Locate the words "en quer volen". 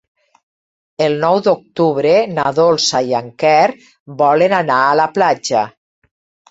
3.21-4.61